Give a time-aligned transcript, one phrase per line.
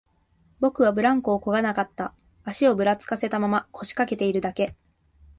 [0.59, 4.75] 僕らはブランコをこがなかった、足をぶらつかせたまま、腰掛けているだけ